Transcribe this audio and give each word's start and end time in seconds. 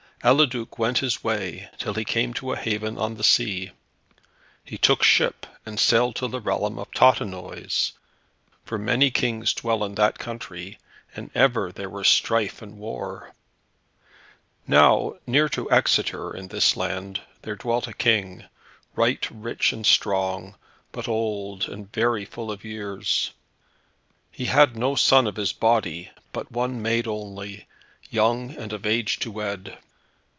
Eliduc 0.23 0.77
went 0.77 0.99
his 0.99 1.23
way, 1.23 1.67
till 1.79 1.95
he 1.95 2.05
came 2.05 2.31
to 2.31 2.51
a 2.51 2.55
haven 2.55 2.95
on 2.95 3.15
the 3.15 3.23
sea. 3.23 3.71
He 4.63 4.77
took 4.77 5.01
ship, 5.01 5.47
and 5.65 5.79
sailed 5.79 6.15
to 6.17 6.27
the 6.27 6.39
realm 6.39 6.77
of 6.77 6.91
Totenois, 6.91 7.93
for 8.63 8.77
many 8.77 9.09
kings 9.09 9.51
dwell 9.51 9.83
in 9.83 9.95
that 9.95 10.19
country, 10.19 10.77
and 11.15 11.31
ever 11.33 11.71
there 11.71 11.89
were 11.89 12.03
strife 12.03 12.61
and 12.61 12.77
war. 12.77 13.33
Now, 14.67 15.15
near 15.25 15.49
to 15.49 15.71
Exeter, 15.71 16.31
in 16.35 16.49
this 16.49 16.77
land, 16.77 17.21
there 17.41 17.55
dwelt 17.55 17.87
a 17.87 17.93
King, 17.93 18.45
right 18.93 19.27
rich 19.31 19.73
and 19.73 19.83
strong, 19.87 20.53
but 20.91 21.07
old 21.07 21.67
and 21.67 21.91
very 21.91 22.25
full 22.25 22.51
of 22.51 22.63
years. 22.63 23.31
He 24.31 24.45
had 24.45 24.75
no 24.77 24.93
son 24.93 25.25
of 25.25 25.35
his 25.35 25.51
body, 25.51 26.11
but 26.31 26.51
one 26.51 26.79
maid 26.79 27.07
only, 27.07 27.65
young, 28.11 28.51
and 28.51 28.71
of 28.71 28.85
an 28.85 28.91
age 28.91 29.17
to 29.21 29.31
wed. 29.31 29.79